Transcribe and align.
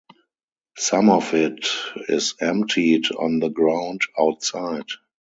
Some 0.79 1.11
of 1.11 1.35
it 1.35 1.67
is 2.09 2.33
emptied 2.41 3.11
on 3.11 3.37
the 3.37 3.49
ground 3.49 4.01
outside. 4.19 4.87